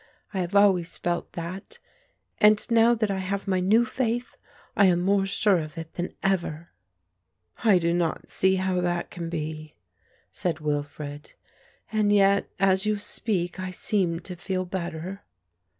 I 0.33 0.39
have 0.39 0.55
always 0.55 0.97
felt 0.97 1.33
that; 1.33 1.77
and 2.39 2.65
now 2.71 2.95
that 2.95 3.11
I 3.11 3.19
have 3.19 3.47
my 3.47 3.59
new 3.59 3.85
faith, 3.85 4.35
I 4.75 4.85
am 4.87 5.01
more 5.01 5.27
sure 5.27 5.59
of 5.59 5.77
it 5.77 5.93
than 5.93 6.15
ever." 6.23 6.71
"I 7.63 7.77
do 7.77 7.93
not 7.93 8.27
see 8.27 8.55
how 8.55 8.81
that 8.81 9.11
can 9.11 9.29
be," 9.29 9.75
said 10.31 10.59
Wilfred, 10.59 11.33
"and 11.91 12.11
yet 12.11 12.49
as 12.59 12.87
you 12.87 12.95
speak 12.95 13.59
I 13.59 13.69
seem 13.69 14.19
to 14.21 14.35
feel 14.35 14.65
better." 14.65 15.21